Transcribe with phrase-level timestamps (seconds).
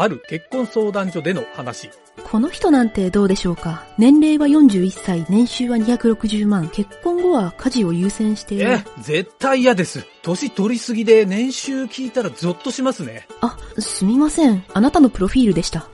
[0.00, 1.90] ある結婚相談所での話。
[2.22, 3.84] この人なんてどうでしょうか？
[3.98, 8.70] 年齢は41歳、年収は260万、結婚後は家事を優先している。
[8.70, 10.06] え、絶対嫌です。
[10.22, 13.26] 年取りすぎで年収聞いたらゾッとしますね。
[13.40, 14.64] あ、すみません。
[14.72, 15.88] あなたのプロフィールでした。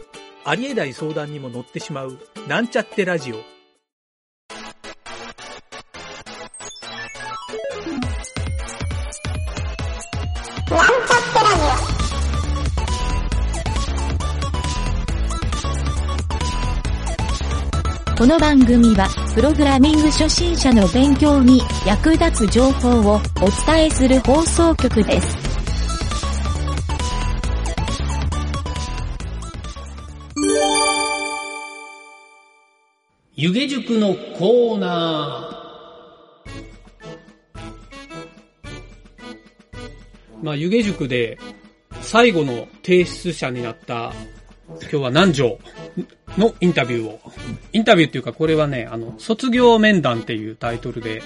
[0.45, 3.54] ありえない相談にも乗ってしまう、なんちゃってラジオ。
[18.17, 23.21] この番組は、プログラミング初心者の勉強に役立つ情報をお
[23.67, 25.37] 伝えする放送局です。
[33.34, 40.45] 湯気塾のコーナー。
[40.45, 41.37] まあ、湯気塾で
[42.01, 44.12] 最後の提出者になった、
[44.69, 45.59] 今日は南條
[46.38, 47.20] のインタビューを。
[47.72, 51.22] インタビューっていうか、これはね、あの、卒業面談っていうタイトルで、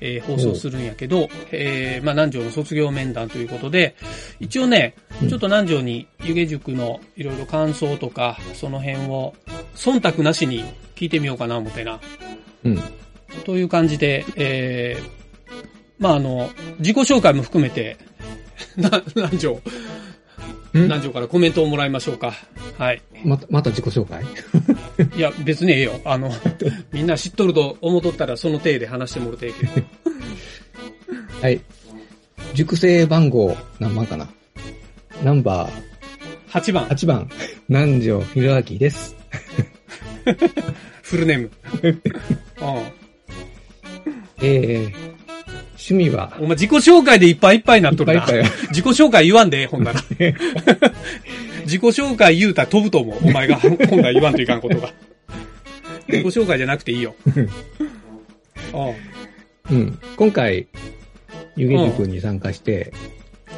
[0.00, 3.96] えー放送するんやけど、えーまあ、南條の卒業面談ということで、
[4.40, 4.94] 一応ね、
[5.28, 9.34] ちょっと南條に湯気塾のいろいろ感想とか、その辺を、
[9.74, 10.64] 忖度なしに
[10.94, 12.00] 聞いてみようかな思ってな。
[12.64, 12.78] うん。
[13.44, 15.10] という感じで、えー、
[15.98, 17.96] まあ、あの、自己紹介も含めて、
[18.76, 19.62] な、南條、ん
[20.82, 22.32] 南條からコメントをもらいましょうか。
[22.78, 23.02] はい。
[23.24, 24.24] また、また自己紹介？
[25.16, 26.00] いや、別にええよ。
[26.04, 26.30] あの、
[26.92, 29.86] みんな知っとると思っとったらその体で話してもろてええけど。
[31.42, 31.60] はい。
[32.54, 34.28] 熟成番号何番かな？
[35.24, 35.96] ナンバー
[36.50, 37.28] 8番、8番、
[37.68, 39.16] 南條弘明です。
[41.02, 41.50] フルネーム。
[41.82, 42.00] う
[44.42, 45.15] えー、
[45.88, 46.44] 趣味は、ん。
[46.44, 48.20] お前自己紹介でいっぱいいっぱいになっとるな。
[48.20, 50.00] いっぱいいっぱ自己紹介言わんでええ、ほんなら。
[51.64, 53.18] 自己紹介言うたら飛ぶと思う。
[53.22, 54.92] お前がほんなら言わんといかんことが。
[56.08, 57.14] 自己紹介じゃなくていいよ。
[57.34, 57.48] うん。
[59.70, 59.98] うん。
[60.16, 60.66] 今回、
[61.56, 62.92] 湯気塾に参加して、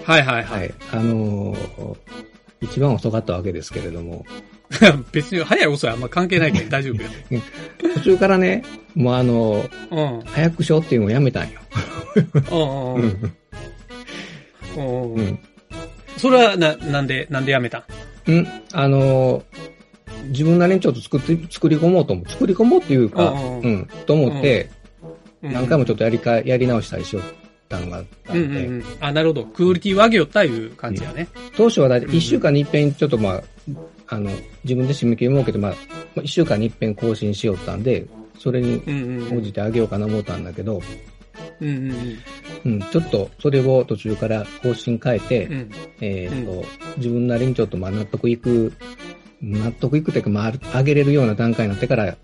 [0.05, 0.55] はいはいは。
[0.57, 0.71] はいい。
[0.93, 1.97] あのー
[2.61, 4.27] 一番遅かったわけですけれども、
[5.13, 7.09] 別に早い遅いあんま関係ないけど 大丈夫よ。
[7.95, 8.65] 途中からね、
[8.97, 10.25] もうあのーうん。
[10.25, 11.61] 早くしようっていうのをやめたんよ。
[12.51, 13.37] うんうんうん。
[14.77, 15.21] うんうん。
[15.21, 15.39] うん。
[16.17, 17.85] それはな、なんで、なんでやめたん？
[18.27, 18.47] うん。
[18.73, 19.45] あのー
[20.31, 22.29] 自分なりにちょっと作って、作り込もうと思う。
[22.29, 24.69] 作り込もうっていうか、うんうんうん、と思って、
[25.43, 27.25] うん何回もちょっとやりか、やり直したりしよっ
[27.69, 28.85] たのがあったうんうんうん。
[29.01, 29.45] あ、なるほど。
[29.45, 31.29] クオリティ上げよったいう感じやね。
[31.57, 33.43] 当初はだいたいうんうん1週間に一遍ちょっとまあ、
[34.09, 34.31] あの、
[34.65, 35.75] 自分で締め切り設けて、まあ、
[36.17, 38.05] 1週間に一遍更新しよったんで、
[38.39, 39.39] それにうんうん。
[39.39, 40.83] 応じてあげようかな思ったんだけど、
[41.61, 42.19] うんうん
[42.65, 42.73] うん。
[42.73, 45.71] うん、ちょっとそれを途中から更新変えて、うん。
[46.01, 46.65] えっ、と、
[46.97, 48.73] 自分なりにちょっとまあ納得いく、
[49.41, 52.17] 納得いくというか、まあ、上げれるような段階になってから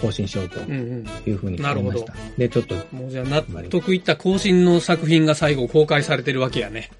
[0.00, 1.06] 更新しようとうんうん。
[1.26, 2.14] いうふうに思いました。
[2.36, 6.90] で、ちょっと、もうじゃあ納得いった更新の作品が最後公開されてるわけやね。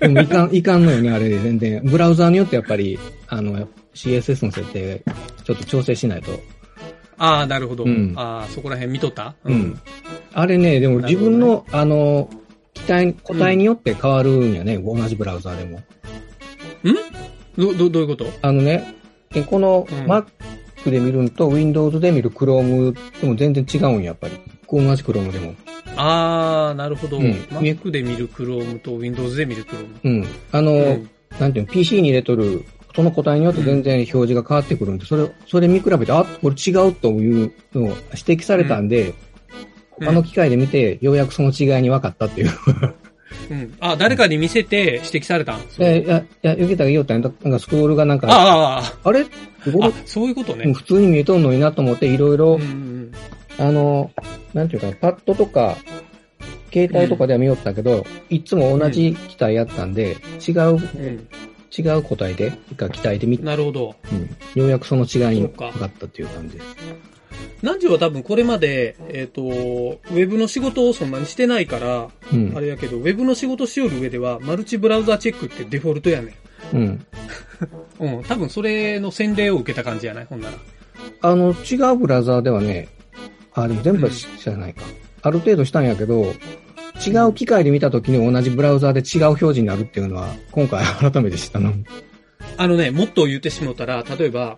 [0.00, 1.82] で もいかん、いかんのよね、あれで全然。
[1.84, 5.02] ブラウザーによってやっぱり、あの、CSS の設定、
[5.44, 6.40] ちょっと調整しないと。
[7.24, 7.84] ああ、なるほど。
[7.84, 9.34] うんああ、そこら辺見とった？
[9.44, 9.78] うん。。
[10.32, 12.28] あれね、でも自分の、あの、
[12.74, 15.80] 機体、個体によって変わるんやね、同じブラウザーでも。
[17.56, 18.26] ど、ど、どういうこと？
[18.42, 18.94] あのね、
[19.30, 20.24] でこのうん Mac
[20.84, 24.34] で見るのと Windows で見る Chrome でも全然違うんや、やっぱり。
[24.68, 25.54] 同じ Chrome でも。
[25.96, 27.18] ああ、なるほど。
[27.18, 29.86] うん Mac で見る Chrome と Windows で見る Chrome。
[30.02, 30.26] うん。
[30.50, 32.64] あの、うんなんていうの、PC に入れとる、
[32.94, 39.14] その個体によって全然表示が変わってくるんで、それ、それ見比べて、あ、これ違うというのを指摘されたんで、うん
[40.00, 42.50] 他の機械で見て、ようやくその違いに分かったっていう。
[43.50, 43.74] うん。
[43.78, 45.60] あ、誰かに見せて指摘されたん？
[45.78, 49.24] え、いや、いや、ゆげたが言おったんやなんかスクロールがなんか、ああ、あれ？
[49.24, 49.30] こ
[49.82, 50.74] あそういうことねうん。
[50.74, 53.12] 普通に見えとんのになと思って、いろいろうん、うん
[53.58, 54.10] あの、
[54.54, 55.76] なんていうかな、パッドとか、
[56.72, 60.16] 携帯とかでは見よったけど、いつも同じ機体やったんで、
[60.48, 60.76] 違う、うん。
[60.76, 61.28] うん。
[61.76, 63.94] 違う個体で、か機体で見、なるほど。
[64.12, 66.76] うん、ようやくその違いに分かったっていう感じです。
[67.62, 72.60] 南條は多分これまで、えっ、と、ウェブの仕事をそんなにしてないから、うんあ。
[72.60, 76.34] れやけど、ウェブの仕事しよる上では、マルチブラウザチェックってデフォルトやね
[76.74, 76.82] うん。
[76.82, 77.06] ん。
[78.00, 78.24] うん。
[78.24, 80.24] 多分それの洗礼を受けた感じやない？
[80.26, 80.54] ほんなら。
[81.22, 82.88] あの、違うブラウザーではね、
[83.54, 84.82] あ、でも全部はし知らないか。
[85.22, 86.34] ある程度したんやけど、
[87.06, 91.72] 違う機械で見た時に同じブラウザーで違う表示になるっていうのは、今回改めて知ったの。
[92.56, 94.56] あのね、もっと言ってしもたら、例えば、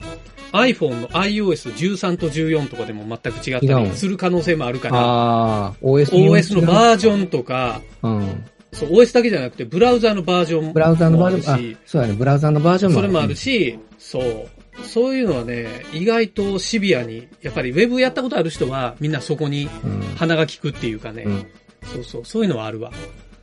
[0.52, 8.44] iPhone の iOS13 と14とかでも全く違ったりする可能性もあるから、ああ、OS OS のバージョンとか、うん。
[8.72, 13.34] そう、OS だけじゃなくて、ブラウザーのバージョンもブラウザーのバージョン、あるしあ、そうだね、ブラウザーのバージョンもそれもある。
[13.34, 14.48] し、そう。
[14.84, 20.00] そういうのはね、意外とシビアに、やっぱりウェブやったことある人はみんなそこにうん。
[20.16, 21.46] 鼻が利くっていうかね、うん。
[21.92, 22.92] そうそう、そういうのはあるわ。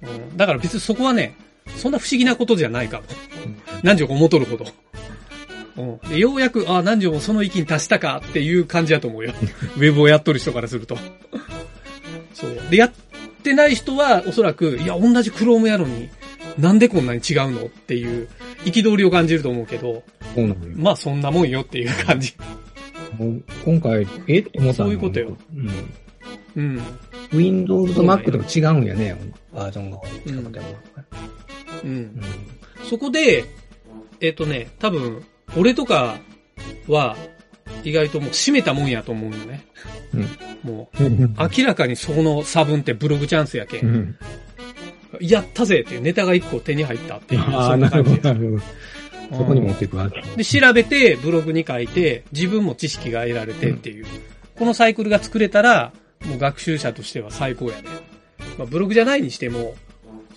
[0.01, 1.35] うん、だから別にそこはね、
[1.77, 3.03] そんな不思議なことじゃないかも。
[3.83, 4.65] 何条か思っとるほど。
[5.77, 9.33] うん、でようやく、あ何条もその域に達したかっていう感じだと思うよ。
[9.77, 10.97] ウェブをやっとる人からすると。
[12.33, 12.57] そう。
[12.69, 12.91] で、やっ
[13.43, 16.09] てない人はおそらく、いや、同じ Chrome やのに、
[16.57, 17.65] なんでこんなに違うの？
[17.65, 18.27] っていう、
[18.65, 20.03] 憤りを感じると思うけど、
[20.35, 20.73] そうなのよ。
[20.75, 22.33] まあそんなもんよっていう感じ。
[23.65, 24.39] 今回、え？
[24.39, 25.37] って思ったのそういうことよ。
[25.55, 25.69] うん。
[26.55, 26.81] うん。
[27.33, 29.15] Windows と Mac でも違うんやね、
[29.53, 29.99] バージョンが。
[30.25, 30.65] うんでも
[31.83, 31.93] うんう。
[31.93, 32.21] ん。
[32.83, 33.45] そこで、
[34.19, 35.23] えっ、とね、多分、
[35.57, 36.17] 俺とか
[36.87, 37.15] は、
[37.83, 39.65] 意外ともう閉めたもんやと思うよね。
[40.63, 41.35] もう、うん。
[41.57, 43.79] 明らかにその差分ってブログチャンスやけ。
[43.79, 44.15] うんん。
[45.19, 47.41] やったぜっていうネタが一個手に入ったっていう。
[47.41, 49.37] ああ、そんなるほど、感じなるほど。
[49.37, 50.21] そこに持っていくわけ。
[50.35, 54.05] で、調べて、ブログに書いて、自分も知識が得られてっていう。
[54.57, 55.93] このサイクルが作れたら、
[56.25, 57.83] もう学習者としては最高やね。
[58.57, 59.75] まあ、ブログじゃないにしても、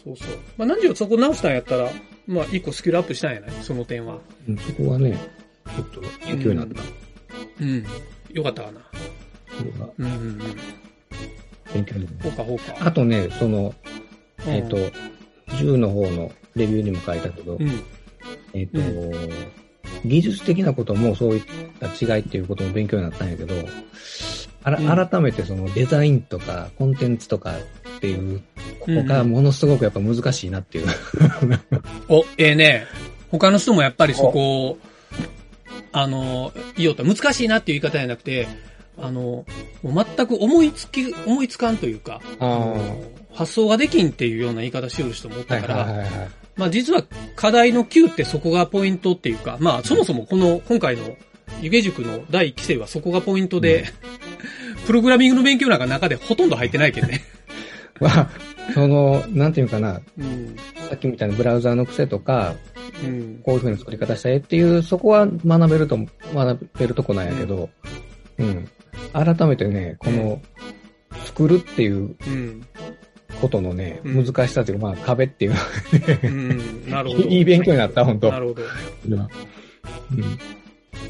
[0.04, 0.28] そうそう。
[0.56, 1.90] まあ、何をそこ直したんやったら、
[2.26, 3.50] まあ、一個スキルアップしたんやない？
[3.62, 4.18] その点は。
[4.48, 5.18] うんそこはね、
[5.76, 6.82] ちょっと勉強になった。
[7.60, 7.84] うん。
[8.30, 8.80] よかったかな。
[9.58, 10.38] それがうんうんうん。
[11.72, 12.86] 勉強になったほうかほうか。
[12.86, 13.74] あとね、その、
[14.46, 14.76] うんえっ、と、
[15.52, 17.82] 10の方のレビューにも書いたけど、うん。
[18.52, 18.78] えっ、と、
[20.04, 21.42] 技術的なこともそういっ
[21.80, 23.54] た違いっていうことも勉強になったんやけど、
[24.64, 27.54] あらうん改めてそのデザインとかコンテンツとか
[27.96, 28.40] っていう、
[28.80, 30.86] ここがものすごくやっぱ難しいなっていう。
[32.08, 32.86] お、ええね。
[33.30, 34.78] 他の人もやっぱりそこを、
[35.92, 38.48] あの、言おうと、難しいなっていう言い方じゃなくて、
[38.98, 39.44] あの、
[39.82, 42.74] もう全く思いつき、思いつかんというか、あ
[43.32, 46.08] 発想ができんっていうような言い方しよる人もおっはいたから、はいはいはい。
[46.56, 47.02] まあ実は
[47.34, 51.16] 課題の Q ってそこがポイントっていうか、まあそもそもこの今回の
[51.60, 53.86] 湯気塾の第1期生はそこがポイントで、
[54.86, 57.22] プログラミングの勉強なんか中でほとんど入ってないけどね。
[58.00, 58.30] まあ、
[58.74, 60.56] その、なんていうかな、うん。
[60.88, 62.54] さっきみたいなブラウザーの癖とか、
[63.04, 63.40] うん。
[63.42, 65.98] こういう風に作り方したいっていう、そこは学べると、
[66.34, 67.70] 学べるとこなんやけど、
[68.38, 68.68] うん。
[69.12, 70.40] 改めてね、この、
[71.24, 72.66] 作るっていううん。
[73.40, 75.54] ことのね、うん難しさっていうか、まあ壁っていう、
[76.24, 76.90] うん。
[76.90, 77.22] なるほど。
[77.28, 78.62] いい勉強になった、本当なるほど。
[79.08, 79.28] うん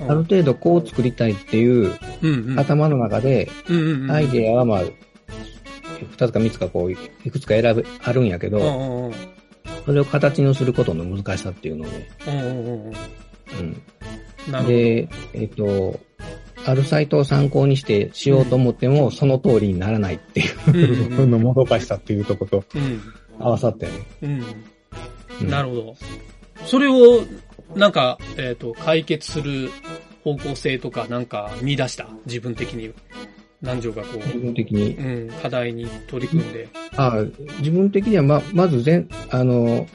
[0.00, 1.98] ある程度こう作りたいっていう。
[2.56, 3.50] 頭の中で。
[4.10, 4.82] アイデアはまあ、
[6.12, 6.96] 二つか三つかこう、い
[7.30, 9.12] くつか選ぶ、あるんやけど。
[9.84, 12.86] それを形にすることの難しさっていうのをね、うんうんうんうん。
[12.86, 13.82] うん。
[14.50, 14.68] なるほど。
[14.68, 16.00] で、えっ、と、
[16.66, 20.44] あるサイトを参考にしてしようと思っても、その通りにならないってい
[21.22, 23.00] う、 のもどかしさっていうとことうん。
[23.38, 23.92] 合わさってね。
[24.22, 24.30] うん。
[25.40, 25.96] うんなるほど。
[26.64, 27.22] それを、
[27.76, 29.70] なんか、えっ、と、解決する
[30.22, 32.08] 方向性とか、なんか見出した？
[32.26, 32.92] 自分的に。
[33.62, 34.94] 何条がこ自う、分的に。
[34.96, 36.68] うん、課題に取り組んで。
[36.96, 37.24] あ
[37.58, 39.86] 自分的にはま、まず全、あの、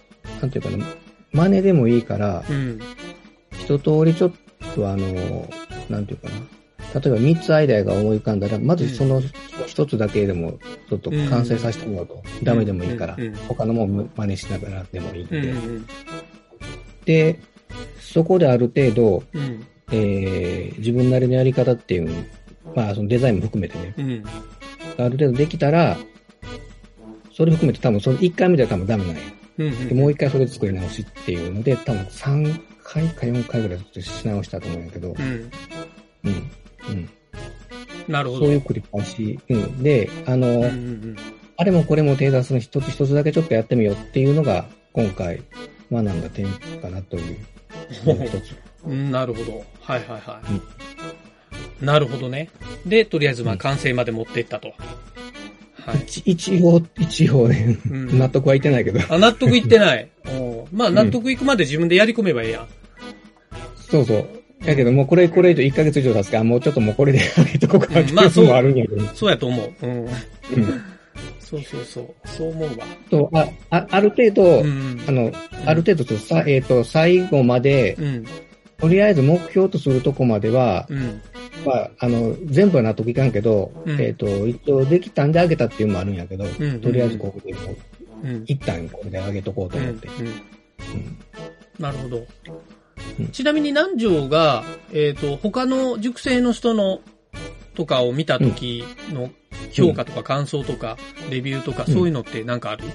[0.42, 0.86] なんていうかな、
[1.32, 2.80] 真似でもいいから、うん。
[3.52, 4.32] 一通りちょっ
[4.76, 5.48] とあの、
[5.90, 6.36] なんていうかな。
[7.00, 9.22] 例えば3つアイデアが思い浮かんだら、まずその
[9.68, 10.58] 一つだけでも、
[10.90, 12.24] ちょっと完成させてみようと。
[12.44, 15.38] ダメでもいいからうんうん、他のもん真似しながらでもいいんうん。
[15.38, 15.52] うで。
[15.52, 15.86] ん。
[17.06, 17.40] で、
[18.00, 19.66] そこである程度、うん。
[19.92, 22.14] えー自分なりのやり方っていうの
[22.76, 24.24] まあ、そのデザインも含めてね、うん。
[24.98, 25.98] ある程度できたら、
[27.34, 29.22] それ含めて多分、その1回目では多分ダメなんや。
[29.58, 29.88] うん。
[29.88, 35.52] で、もう1回それで作り直しっていうので、多分3回か4回ぐらいずっとし直したと思うんやけど、うん。
[36.26, 36.52] うん。
[36.90, 37.10] うん。
[38.08, 38.46] なるほど。
[38.46, 39.40] そういう繰り返し。
[39.50, 39.84] うん。
[39.84, 41.16] で、あの、うんうん
[41.62, 45.42] あれもこれも手出すの一つ一つだけちょっとやってみようっていうのが、今回
[45.92, 46.48] 学んだ点
[46.82, 47.38] かなという
[48.06, 48.56] のが一つ。
[48.86, 49.12] うんうん。
[49.12, 49.64] なるほど。
[49.82, 50.42] はいはいは
[51.82, 51.86] い。
[51.86, 52.50] なるほどね。
[52.86, 54.74] で、とりあえずまあ完成まで持っていったと。
[55.86, 56.04] はい。
[56.04, 60.10] 一一応、一応ね、うん納得はいってないけど、あ、納得いってない。
[60.28, 62.68] おうまあ納得いくまで自分でやり込めばいいやん。
[63.90, 64.28] そうそう。
[64.66, 69.06] やけどもうこれ、これ以上1ヶ月以上経つから、もうちょっともうこれで上げとこうかなってうんまあそういうのもあるんやけど。
[69.16, 69.86] そうやと思う。
[69.86, 70.08] うん。
[71.58, 72.28] うんそうそうそう。
[72.28, 72.86] そう思うわ。
[73.10, 75.02] とああある程度、うん。
[75.08, 75.32] あの、
[75.66, 78.26] ある程度とさ、えっ、と、最後まで、うん。
[78.78, 81.22] とりあえず目標とするとこまでは、うん。
[81.66, 87.76] まあ、あの、全部は納得いかんけど、うんえっ、と、一応できたんであげたっていうのもあるんやけど、うんとりあえずここでもう、
[88.24, 88.44] うん。
[88.46, 89.84] 一旦これで上げとこうとうん。
[89.90, 90.08] 思って。
[91.80, 92.26] なるほど
[93.20, 93.28] うん。
[93.30, 94.64] ちなみに南條が、
[94.94, 97.02] えっ、と、他の塾生の人の
[97.76, 99.30] とかを見た時の
[99.72, 100.98] 評価とか感想とか、
[101.30, 102.86] レビューとか、うんそういうのってなんかある？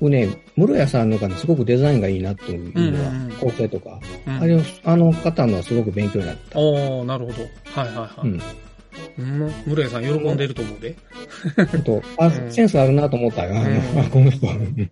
[0.00, 6.58] 僕ね、室屋さんのがね、すごくデザインがいいなというのは、うんうんうん構成とか、うんあれを、あの方のはすごく勉強になった。
[6.58, 7.42] おー、なるほど。
[7.80, 8.26] はいはいはい。
[8.26, 8.42] うん。
[9.18, 9.52] うん。
[9.66, 10.94] 室屋さん喜んでると思うで。
[11.70, 13.54] ちょっと、あ、うんセンスあるなと思ったよ。
[13.56, 14.46] あこの人。
[14.46, 14.90] うん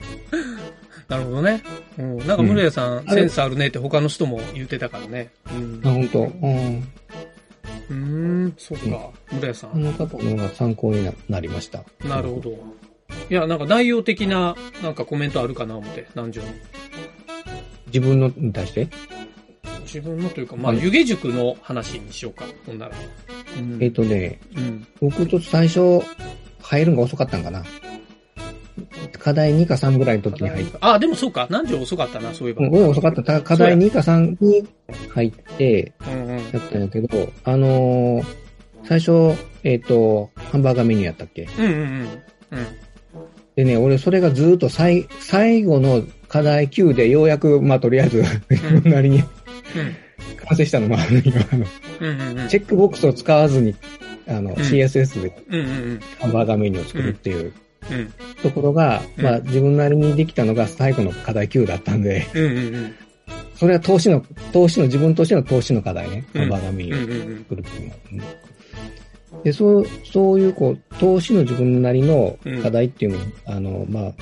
[1.06, 1.62] なるほどね。
[1.98, 2.18] うん。
[2.26, 5.30] なんか室屋さん、んセンスあるねって他の人も言ってたからね。
[5.52, 5.90] うんあ、。
[5.90, 6.88] 本当うん。
[7.90, 9.10] うーん、そっか。
[9.32, 9.74] 室屋さん。
[9.74, 11.84] あの方のが参考にななりました。
[12.04, 12.50] なるほど。
[13.30, 16.48] いや、なんか内容的な、なんかコメントあるかな思って、南條に。
[17.86, 18.88] 自分のに対して？
[19.82, 22.96] 自分のというか、まあ、はい湯気塾の話にしようか、ほんなら。
[23.58, 24.86] うんえっ、とね、うん。
[25.00, 26.00] 僕と最初、
[26.60, 27.62] 入るのが遅かったんかな。
[29.18, 31.46] 課題2か3ぐらいの時に入っあ、でもそうか。
[31.50, 32.66] 南條遅かったな、そういえば。
[32.66, 33.22] うん、俺遅かった。
[33.22, 34.66] た課題2か3に
[35.10, 36.36] 入って、うんうん。
[36.36, 38.44] やったんやけど、あのー
[38.86, 41.48] 最初、えっ、と、ハンバーガーメニューやったっけ？
[41.58, 41.78] うんうんうん。
[41.78, 42.08] うん。
[43.56, 49.22] でね、俺それがずーっと最、最後の課題9でようやく、まあとりあえず、自分なりに
[50.46, 51.22] 完成したのもあるよ。
[51.50, 51.66] あの、
[52.00, 52.48] うんうんうん。
[52.48, 53.74] チェックボックスを使わずに、
[54.28, 56.00] あの、ん CSS でうんうんうん。
[56.20, 57.52] ハンバーガーメニューを作るっていううん。
[58.42, 62.94] ところが、うんまあ自分なりにできたのが最後の課題9だったんで、うんうんうん。
[63.56, 66.24] それは投資の、投資の、自分としての投資の課題ね。
[66.34, 67.38] バーガーメニューをうんうんうん。
[67.38, 67.96] 作るっていうのは。
[68.12, 68.22] うん
[69.42, 74.12] で、そう、そういう、こう、投資の自分なりの課題っていうのを、あの、まあ、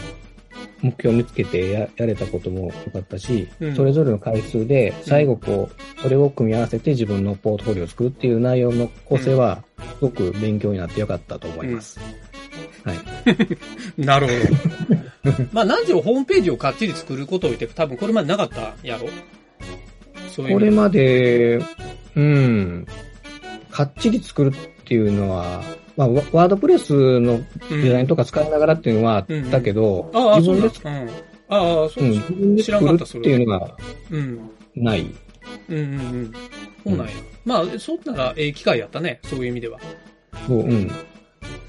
[0.83, 12.01] 目標を見つけてややれたことも良かったし、うんそれぞれの回数で、最後こう、それを組み合わせて自分のポートフォリオを作るっていう内容の構成は、すごく勉強になって良かったと思います。
[12.85, 12.99] はい。
[13.97, 14.33] なるほ
[15.31, 15.37] ど。
[15.53, 19.09] まあ、南條ホームページをかっちり作ることを言って、多分これまでなかったやろ？
[20.29, 20.55] そういう。
[20.55, 21.61] これまで、
[22.17, 22.87] うん、
[23.71, 24.53] かっちり作るっ
[24.85, 25.63] ていうのは、
[25.97, 30.91] まあ、ワワードプレスのデザインとか使いながらっていうのはあったけど、ああ、自分でそうだ。
[30.91, 31.09] うん。
[31.49, 32.13] ああ、そううん、
[32.57, 33.77] で自分で作るっていうのが
[34.11, 34.51] うん。
[34.75, 35.07] ない。
[35.69, 35.87] うんうんう
[36.23, 36.33] ん。
[36.85, 37.13] そうなんや。
[37.45, 39.21] まあ、そうなら、ええ機会やったね。
[39.25, 39.79] そういう意味では。
[40.47, 40.91] そう、うん。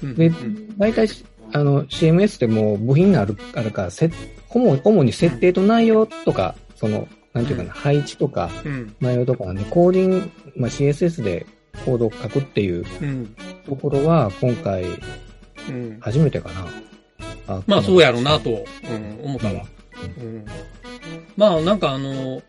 [0.02, 0.14] うん。
[0.14, 1.08] でうん大体、
[1.52, 4.10] あの、CMS でも部品がある、あるから、せ
[4.48, 8.94] 主主に設定と内容とか、その、なんていうかな、配置とか、うん。
[9.00, 11.46] 内容とかなんで、コーディング、まあ、CSS で
[11.84, 13.36] コードを書くっていううん。
[13.66, 14.84] ところは、今回、
[15.68, 15.98] うん。
[16.00, 16.66] 初めてかな。
[17.46, 19.64] あまあ、そうやろうなと、うん、思ったわ。
[20.18, 20.44] うん。
[21.36, 22.42] まあ、なんかあの、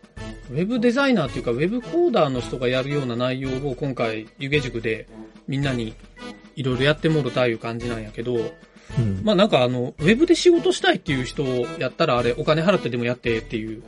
[0.50, 5.08] ウェブデザイナーっていうか、ウェブコーダーの人がやるような内容を今回、湯気塾で
[5.48, 5.94] みんなに
[6.56, 8.34] いろいろやってもろたいう感じなんやけど、
[8.98, 9.20] うん。
[9.22, 11.44] まあなんかあの、ウェブで仕事したいっていう人
[11.78, 13.82] やったらあれ、お金払ってでもやってっていう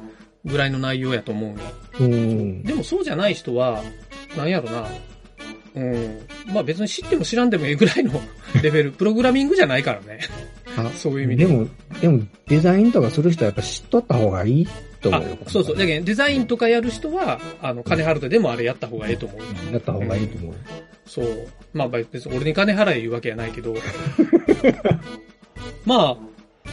[0.44, 1.60] ぐらいの内容やと思うんよ。
[2.00, 2.62] うん。
[2.62, 3.82] でもそうじゃない人は、
[4.36, 4.86] なんやろな。
[5.74, 6.20] うん。
[6.52, 8.20] まあ別に知っても知らんでもええぐらいの
[8.62, 10.20] レベル、プログラミングじゃないからね。
[10.76, 11.68] あそういう意味ででも、
[12.00, 14.68] でも、デザインとかする人はやっぱ知っとった方がいい
[15.00, 15.38] と思あうよ。
[15.48, 15.76] そうそう。
[15.76, 19.44] だけどデザインとかやる人は、あの、金払ってでもあれやった方がええと思うよ。
[19.72, 20.54] やった方がいいと思う。
[21.08, 21.48] そう。
[21.72, 23.74] まあ別に俺に金払え言うわけやないけど。
[25.84, 26.16] まあ、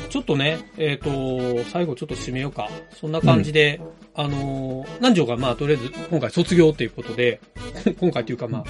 [0.10, 2.70] ちょっとね、えっ、と、最後ちょっと締めようか。
[3.00, 3.80] そんな感じで、
[4.14, 7.40] あのー、南條がまあとりあえず今回卒業っていうことで、
[8.00, 8.66] 今回っていうかまあ、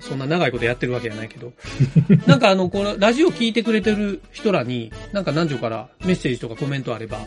[0.00, 1.52] そんな長いことやってるわけじゃないけど、
[2.26, 7.18] なんかあの、このラジオ聞いてくれてる人らに、なんか南條からメッセージとかコメントあれば、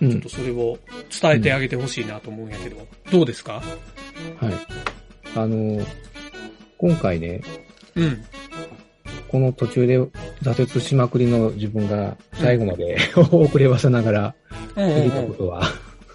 [0.00, 0.28] うんちょっと。
[0.28, 0.78] それを
[1.20, 2.76] 伝えてあげてほしいなと思うんやけど、
[3.10, 3.62] どうですか？
[4.40, 4.54] はい。
[5.36, 5.84] あの、
[6.80, 7.42] 今回ね、
[7.94, 8.24] うん。
[9.28, 9.98] この途中で
[10.42, 14.34] 挫折しまくりの自分が最後まで 遅ればせながら
[14.74, 15.62] うんうんできたことは、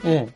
[0.04, 0.12] うん。
[0.12, 0.28] うん。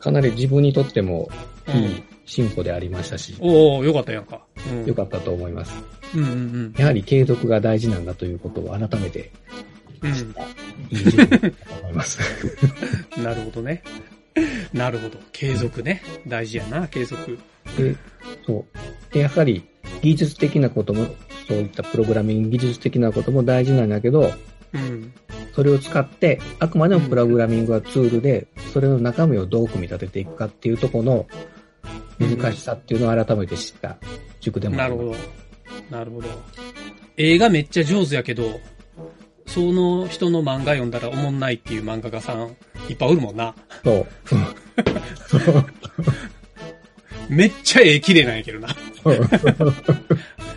[0.00, 1.30] かなり自分にとっても
[1.68, 4.44] うんいい進歩でありましたし、おおよかったやんか。
[4.72, 4.86] うん。
[4.86, 5.72] 良かったと思います。
[6.16, 9.30] うんうんやはり継続が大事なんだということを改めて
[10.02, 10.10] うん。
[10.90, 11.46] いいだと
[11.80, 12.18] 思います。
[13.16, 13.22] うん。
[13.22, 13.84] なるほどね。
[14.72, 15.18] なるほど。
[15.32, 16.02] 継続ね。
[16.26, 17.38] 大事やな、継続。
[17.76, 17.96] で、
[18.46, 18.66] そ
[19.10, 19.12] う。
[19.14, 19.62] で、やはり
[20.02, 21.06] 技術的なことも、
[21.48, 24.32] そういったプログラミング技術的なことも大事なんだけど、
[24.72, 25.12] うん。
[25.54, 31.26] それを使って、あくまでもプログラミングはツールで、それの中身をどう組み立てていくかっていうところの
[32.18, 33.98] 難しさっていうのを改めて知った
[34.40, 35.14] 塾でもなるほど。
[35.90, 36.28] なるほど。
[37.18, 38.60] 映画めっちゃ上手やけど、
[39.46, 42.56] その人の漫画読んだらおもんないっていう漫画家さん
[42.92, 43.54] いっぱいおるもんな。
[43.84, 44.06] そう。
[47.32, 48.68] めっちゃ絵綺麗なんやけどな。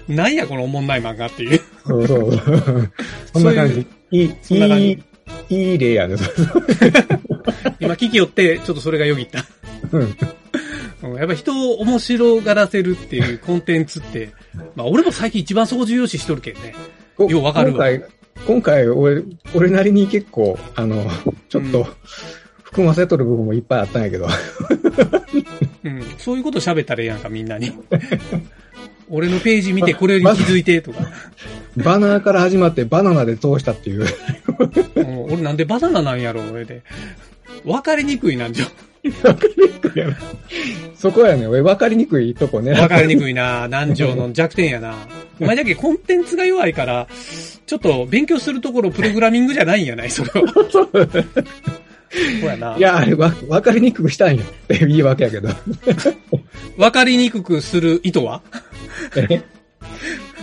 [0.08, 1.62] なんやこのおもんない漫画っていう。
[1.86, 2.92] そうそう。
[3.34, 3.88] そんな感じ。
[4.12, 4.86] いい、そんな感じ
[5.50, 6.16] いい、いい例やね。
[7.80, 9.46] 今聞きよって、ちょっとそれがよぎった。
[11.18, 14.34] やっぱ人を面白がらせるっていうコンテンツって、
[14.76, 16.76] まあ俺も最近一番そこ重要視しとるけんね。
[17.18, 18.10] ようわかるわ今回、
[18.46, 19.24] 今回、俺、
[19.54, 21.04] 俺なりに結構、あの、
[21.50, 21.88] ちょっうんと、
[22.64, 24.28] 含ませとる部分もいっぱいあったんやけど。
[25.84, 26.04] うん。
[26.18, 27.72] そういうこと喋ったらええやんか、みんなに。
[29.10, 31.00] 俺のページ見てこれに気づいて、とか。
[31.78, 34.06] バナーから始まってバナナで通したっていう。
[34.96, 36.82] うん俺なんでバナナなんやろ、俺で。
[37.64, 38.66] わかりにくいなんじゃ。
[40.96, 42.72] そこやね、俺分かりにくいとこね。
[42.74, 44.96] わかりにくいな南條の弱点やな。
[45.40, 47.08] お前だけコンテンツが弱いから、
[47.66, 50.10] ちょっと勉強するところプログラミングじゃないんやない？
[50.10, 50.44] それは。
[50.72, 52.78] そうやな。
[52.78, 55.50] いや、あれわ分かりにくくしたんよって言い訳やけど。
[56.78, 58.42] わかりにくくする意図は？
[59.16, 59.42] え？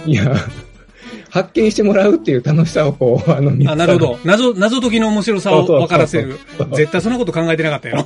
[0.04, 0.37] いや、
[1.33, 4.19] 発見してもらうっていう楽しさをこう、 あの、見あ、なるほど。
[4.23, 6.39] 謎、謎解きの面白さを分からせる。
[6.75, 8.05] 絶対そんなこと考えてなかったよ。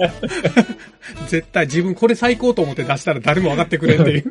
[1.26, 4.21] 絶対自分これ最高と思って出したら誰も分かってくれんっていう。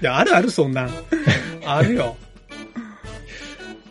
[0.00, 0.90] いや、あるあるそんなん。
[1.66, 2.16] あるよ。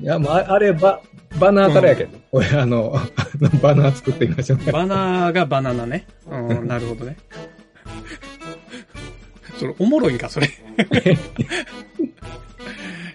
[0.01, 1.00] いや、まあ、あれば、
[1.39, 2.18] バナーからやけど。
[2.32, 4.72] 俺、あの、あのバナー作ってみましょう。
[4.72, 6.08] バナーがバナナね。
[6.27, 7.15] うん、なるほどね。
[9.60, 10.50] それ、おもろいんか、それ。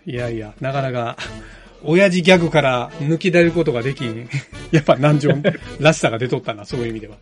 [0.07, 1.17] いやいや、なかなか、
[1.83, 4.29] 親父ギャグから抜き出ることができん。
[4.71, 5.31] やっぱ南條
[5.81, 7.17] らしさが出とったな、そういう意味では。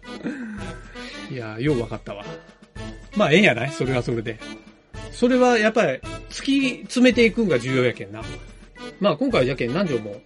[1.30, 2.24] いや、よう分かったわ。
[3.16, 3.72] まあ、ええんやない？
[3.72, 4.38] それはそれで。
[5.10, 5.98] それはやっぱり、
[6.28, 8.22] 突き詰めていくんが重要やけんな。
[9.00, 10.20] まあ、今回じゃけん南條も、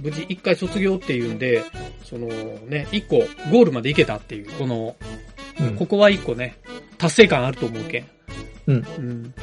[0.00, 1.62] 無事一回卒業っていうんで、
[2.02, 2.28] その
[2.66, 3.18] ね、一個
[3.50, 4.96] ゴールまで行けたっていう、この、
[5.60, 6.56] うんここは一個ね、
[6.96, 8.04] 達成感あると思うけん。
[8.68, 8.76] うん。
[8.76, 9.34] うん。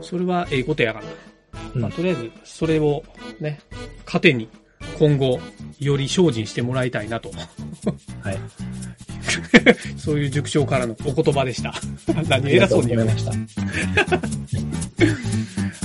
[0.00, 1.06] それはええことやから。
[1.78, 3.04] うんまあ、とりあえず、それを
[3.40, 3.60] ね、
[4.04, 4.48] 糧に、
[4.98, 5.40] 今後、
[5.78, 7.30] より精進してもらいたいなと。
[8.22, 8.38] はい。
[9.96, 11.74] そういう塾長からのお言葉でした。
[12.28, 13.32] 何偉そううに言いました。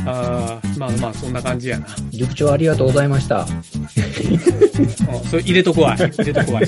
[0.05, 1.87] あーまあまあ、そんな感じやな。
[2.11, 3.41] 塾長ありがとうございました。
[3.41, 3.63] うん、
[5.29, 5.97] それ入れとこわい。
[5.97, 6.67] 入れとこわい。